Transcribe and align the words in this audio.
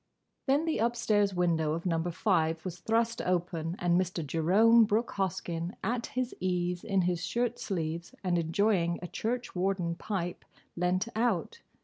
Then 0.47 0.65
the 0.65 0.79
upstairs 0.79 1.35
window 1.35 1.73
of 1.73 1.85
Number 1.85 2.09
Five 2.09 2.65
was 2.65 2.79
thrust 2.79 3.21
open 3.21 3.75
and 3.77 4.01
Mr. 4.01 4.25
Jerome 4.25 4.83
Brooke 4.83 5.11
Hoskyn, 5.11 5.75
at 5.83 6.07
his 6.07 6.33
ease 6.39 6.83
in 6.83 7.03
his 7.03 7.23
shirt 7.23 7.59
sleeves, 7.59 8.15
and 8.23 8.39
enjoying 8.39 8.97
a 9.03 9.07
church 9.07 9.55
warden 9.55 9.93
pipe, 9.93 10.43
leant 10.75 11.07
out. 11.15 11.59